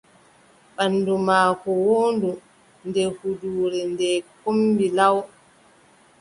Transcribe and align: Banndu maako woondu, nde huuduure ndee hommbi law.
Banndu 0.75 1.13
maako 1.27 1.69
woondu, 1.85 2.29
nde 2.87 3.01
huuduure 3.15 3.79
ndee 3.93 4.17
hommbi 4.43 4.87
law. 4.97 5.17